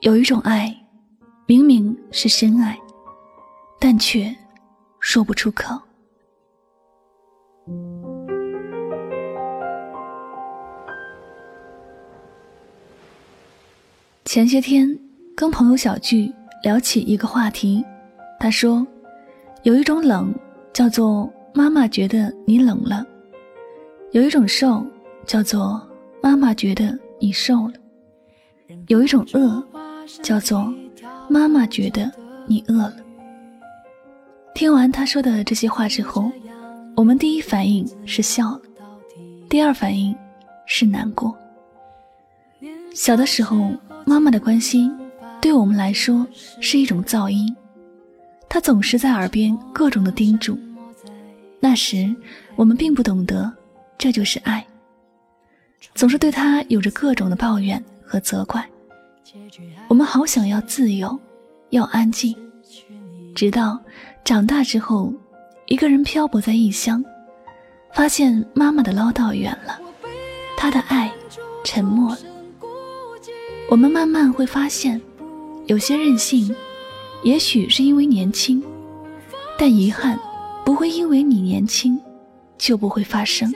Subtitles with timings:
[0.00, 0.74] 有一种爱，
[1.44, 2.74] 明明是深爱，
[3.78, 4.34] 但却
[4.98, 5.78] 说不出口。
[14.24, 14.98] 前些天
[15.36, 17.84] 跟朋友小聚，聊起一个话题，
[18.38, 18.86] 他说，
[19.64, 20.34] 有一种冷
[20.72, 23.04] 叫做妈妈觉得你冷了，
[24.12, 24.82] 有一种瘦
[25.26, 25.86] 叫做
[26.22, 27.74] 妈妈觉得你瘦了，
[28.86, 29.62] 有一种饿。
[30.22, 30.72] 叫做
[31.28, 32.10] 妈妈觉得
[32.46, 32.96] 你饿了。
[34.54, 36.30] 听完他说的这些话之后，
[36.96, 38.60] 我们第一反应是笑了，
[39.48, 40.14] 第二反应
[40.66, 41.34] 是难过。
[42.92, 43.70] 小的时候，
[44.04, 44.92] 妈妈的关心
[45.40, 46.26] 对我们来说
[46.60, 47.54] 是一种噪音，
[48.48, 50.58] 她总是在耳边各种的叮嘱。
[51.60, 52.14] 那时
[52.56, 53.50] 我们并不懂得
[53.96, 54.66] 这就是爱，
[55.94, 58.68] 总是对她有着各种的抱怨和责怪。
[59.88, 61.18] 我们好想要自由，
[61.70, 62.36] 要安静，
[63.34, 63.78] 直到
[64.24, 65.12] 长大之后，
[65.66, 67.04] 一个人漂泊在异乡，
[67.92, 69.78] 发现妈妈的唠叨远了，
[70.56, 71.12] 她的爱
[71.64, 72.20] 沉默了。
[73.70, 75.00] 我们慢慢会发现，
[75.66, 76.54] 有些任性，
[77.22, 78.62] 也许是因为年轻，
[79.58, 80.18] 但遗憾
[80.64, 82.00] 不会因为你年轻
[82.58, 83.52] 就不会发生。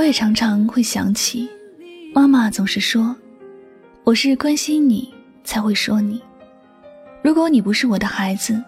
[0.00, 1.46] 我也常常会想起，
[2.14, 3.14] 妈妈总是说
[4.02, 5.12] ：“我是关心你
[5.44, 6.22] 才会说你，
[7.22, 8.58] 如果你不是我的孩子，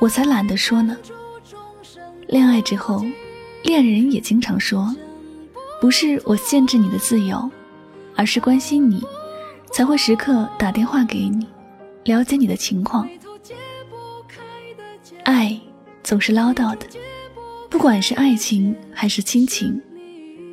[0.00, 0.96] 我才懒得说呢。”
[2.26, 3.06] 恋爱之后，
[3.62, 4.92] 恋人也经常说
[5.80, 7.48] ：“不是我限制你的自由，
[8.16, 9.04] 而是关心你，
[9.72, 11.46] 才会时刻打电话给你，
[12.02, 13.08] 了解你的情况。”
[15.22, 15.56] 爱
[16.02, 16.86] 总是唠叨的，
[17.70, 19.80] 不管是爱情还是亲情。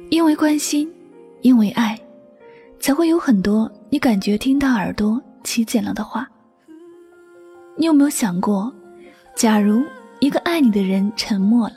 [0.09, 0.91] 因为关心，
[1.41, 1.99] 因为爱，
[2.79, 6.27] 才会有很多你感觉听到耳朵起茧了的话。
[7.77, 8.73] 你有没有想过，
[9.35, 9.83] 假如
[10.19, 11.75] 一个爱你的人沉默了，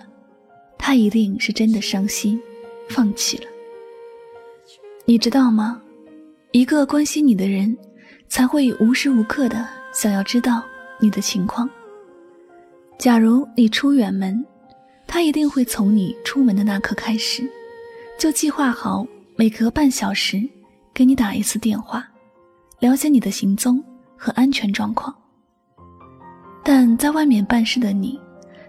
[0.78, 2.40] 他一定是真的伤心，
[2.88, 3.44] 放弃了。
[5.04, 5.80] 你知道吗？
[6.52, 7.76] 一个关心你的人，
[8.28, 10.62] 才会无时无刻的想要知道
[10.98, 11.68] 你的情况。
[12.98, 14.42] 假如你出远门，
[15.06, 17.46] 他一定会从你出门的那刻开始。
[18.18, 19.06] 就计划好
[19.36, 20.48] 每隔半小时
[20.94, 22.06] 给你打一次电话，
[22.78, 23.82] 了解你的行踪
[24.16, 25.14] 和安全状况。
[26.62, 28.18] 但在外面办事的你，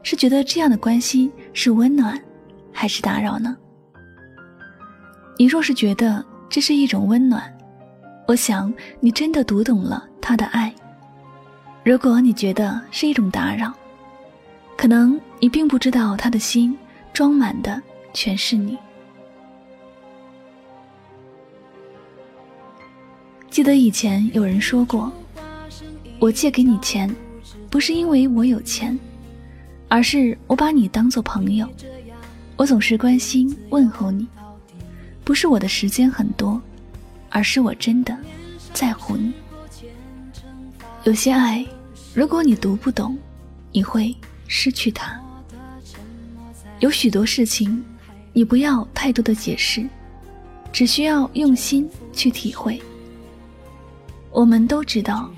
[0.01, 2.19] 是觉得这样的关心是温暖，
[2.71, 3.55] 还是打扰呢？
[5.37, 7.43] 你若是觉得这是一种温暖，
[8.27, 10.71] 我想你真的读懂了他的爱；
[11.83, 13.71] 如果你觉得是一种打扰，
[14.75, 16.75] 可能你并不知道他的心
[17.13, 17.79] 装满的
[18.13, 18.75] 全是你。
[23.53, 25.13] 记得以前有人说过，
[26.17, 27.07] 我借给你钱，
[27.69, 28.97] 不是因为我有钱，
[29.87, 31.69] 而是我把你当做朋友。
[32.55, 34.27] 我总是关心问候你，
[35.23, 36.59] 不是我的时间很多，
[37.29, 38.17] 而是我真的
[38.73, 39.31] 在乎你。
[41.03, 41.63] 有些爱，
[42.11, 43.15] 如果你读不懂，
[43.71, 44.15] 你会
[44.47, 45.15] 失去它。
[46.79, 47.85] 有许多事情，
[48.33, 49.87] 你不要太多的解释，
[50.71, 52.81] 只需要用心去体会。
[54.33, 55.29] 我们都知道，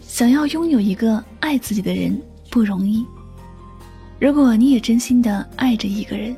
[0.00, 2.18] 想要拥有一个爱自己的人
[2.48, 3.04] 不容易。
[4.18, 6.34] 如果你也真心的爱着一个人，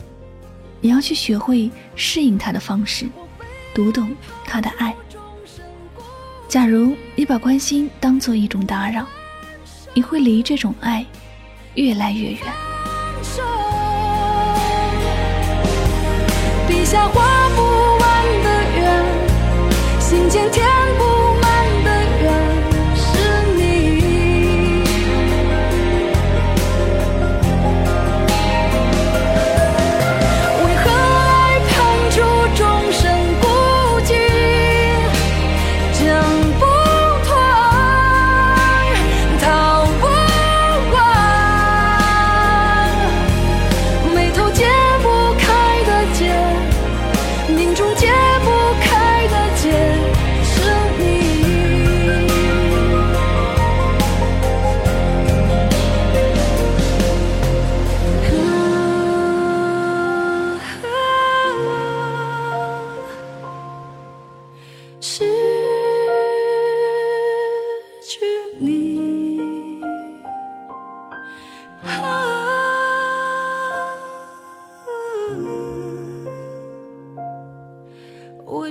[0.81, 3.07] 你要去学会适应他的方式，
[3.73, 4.11] 读懂
[4.45, 4.93] 他的爱。
[6.49, 9.07] 假如你把关心当做一种打扰，
[9.95, 11.07] 你会离这种爱
[11.77, 12.41] 越来越远。
[16.67, 17.40] 笔下画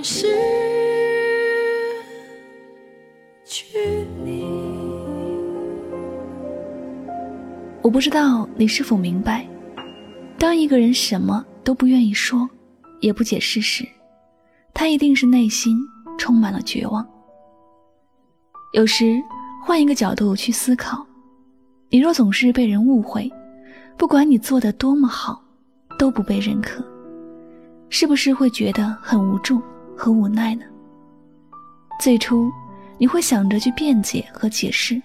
[0.02, 0.26] 失
[3.44, 3.78] 去
[4.24, 4.44] 你。
[7.82, 9.46] 我不知道你是否明白
[10.38, 12.48] 当一个人什么都不愿意说
[13.00, 13.86] 也不解释时
[14.72, 15.76] 他一定是内心
[16.18, 17.06] 充满了绝望。
[18.72, 19.20] 有时
[19.62, 21.04] 换一个角度去思考
[21.88, 23.30] 你若总是被人误会
[23.96, 25.42] 不管你做的多么好
[25.98, 26.84] 都不被认可
[27.88, 29.60] 是不是会觉得很无助？
[30.00, 30.64] 和无奈呢？
[32.00, 32.50] 最初
[32.96, 34.98] 你会想着去辩解和解释，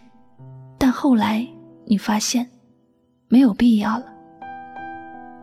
[0.78, 1.46] 但后来
[1.86, 2.50] 你发现。
[3.28, 4.06] 没有必要了。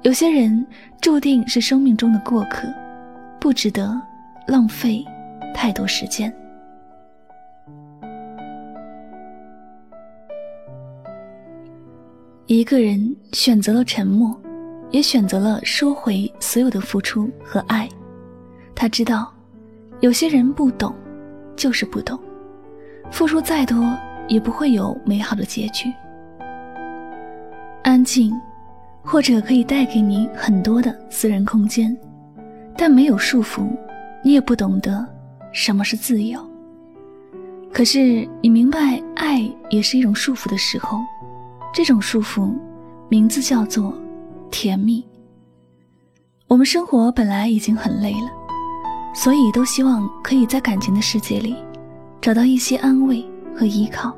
[0.03, 0.65] 有些人
[1.01, 2.67] 注定是生命中的过客，
[3.39, 4.01] 不值得
[4.47, 5.05] 浪费
[5.53, 6.33] 太多时间。
[12.47, 14.35] 一个人选择了沉默，
[14.93, 17.87] 也选择了收回所有的付出和爱。
[18.75, 19.31] 他知道，
[20.03, 20.93] 有些人不懂，
[21.55, 22.19] 就是不懂，
[23.13, 23.77] 付出再多
[24.27, 25.93] 也不会有美好的结局。
[27.85, 28.35] 安静，
[29.05, 31.97] 或者可以带给你很多的私人空间，
[32.77, 33.65] 但没有束缚，
[34.25, 35.07] 你也不懂得
[35.53, 36.45] 什么是自由。
[37.73, 40.99] 可是你明白，爱也是一种束缚的时候，
[41.73, 42.53] 这种束缚
[43.09, 43.97] 名字叫做
[44.51, 45.07] 甜蜜。
[46.49, 48.33] 我们生活本来已经很累了，
[49.15, 51.55] 所以都希望可以在感情的世界里
[52.21, 53.25] 找到一些安慰
[53.55, 54.15] 和依靠。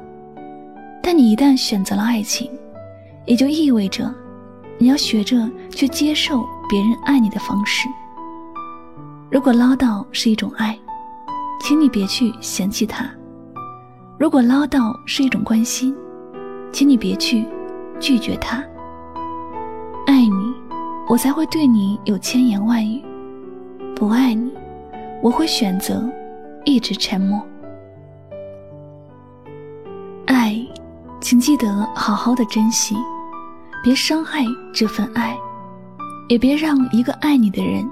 [1.03, 2.51] 但你一旦选择了爱情，
[3.27, 4.13] 也就意味着，
[4.79, 7.89] 你要学着去接受别人爱你的方式。
[9.31, 10.79] 如果唠叨是一种爱，
[11.61, 13.05] 请你别去嫌弃他；
[14.19, 15.95] 如果唠叨是一种关心，
[16.73, 17.45] 请你别去
[17.99, 18.65] 拒绝他。
[20.07, 20.55] 爱你，
[21.09, 23.03] 我才会对你有千言万语；
[23.95, 24.53] 不爱你，
[25.25, 26.07] 我会选择
[26.67, 27.43] 一直沉默。
[30.27, 30.55] 爱，
[31.19, 31.67] 请记得
[31.97, 32.95] 好好的珍惜。
[33.83, 35.35] 别伤害这份爱，
[36.29, 37.89] 也别让一个爱你的人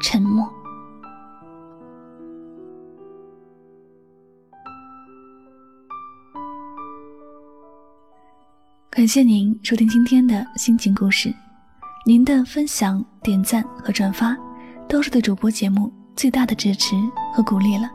[0.00, 0.50] 沉默。
[8.88, 11.34] 感谢您收听今天的心情故事，
[12.06, 14.34] 您的分享、点赞和转发，
[14.88, 16.94] 都是对主播节目最大的支持
[17.34, 17.90] 和鼓励了。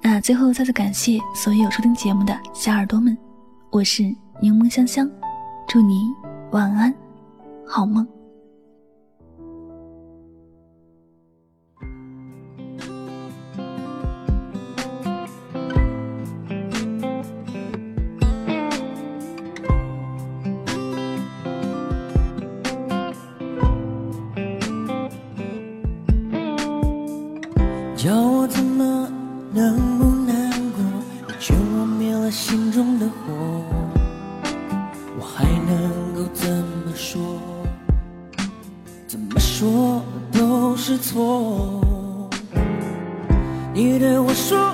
[0.00, 3.16] 那最后再次感谢所有收听节目的小耳朵们，
[3.70, 4.02] 我是
[4.40, 5.10] 柠檬香香，
[5.66, 6.12] 祝你。
[6.52, 6.94] 晚安，
[7.66, 8.06] 好梦。
[35.68, 37.20] 能够怎么说？
[39.06, 41.80] 怎么说都是错。
[43.74, 44.72] 你对我说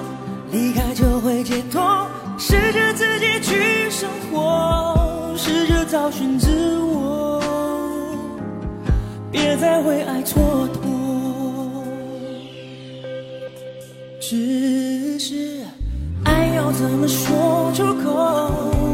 [0.52, 2.06] 离开就会解脱，
[2.38, 7.40] 试着自己去生活，试着找寻自我，
[9.30, 10.78] 别再为爱蹉跎。
[14.20, 15.60] 只是
[16.24, 18.93] 爱要怎么说出口？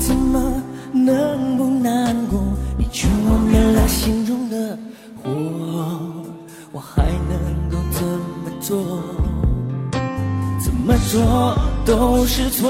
[0.00, 2.40] 怎么能不难过？
[2.76, 4.76] 你劝我灭了心中的
[5.22, 5.30] 火，
[6.72, 7.38] 我还能
[7.70, 8.02] 够怎
[8.42, 8.74] 么做？
[10.58, 11.54] 怎么做
[11.84, 12.68] 都是错。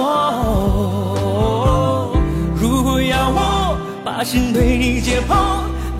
[2.61, 5.35] 如果要我把心对你解剖，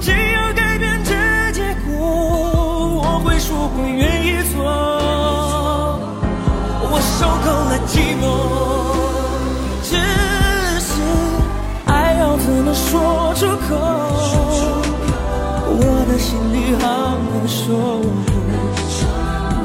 [0.01, 1.15] 只要改变这
[1.53, 1.97] 结果，
[3.03, 4.65] 我会说会愿意做。
[6.93, 8.80] 我受够了寂寞。
[12.91, 12.99] 说
[13.37, 13.71] 出口？
[15.73, 16.85] 我的心里好
[17.31, 17.63] 难受。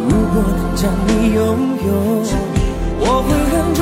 [0.08, 1.41] 如果能将你拥
[1.88, 1.89] 有，
[3.00, 3.82] 我会忍住